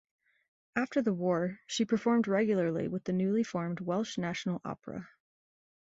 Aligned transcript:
After 0.75 1.03
the 1.03 1.13
war, 1.13 1.59
she 1.67 1.85
performed 1.85 2.27
regularly 2.27 2.87
with 2.87 3.03
the 3.03 3.13
newly 3.13 3.43
formed 3.43 3.81
Welsh 3.81 4.17
National 4.17 4.59
Opera. 4.65 5.07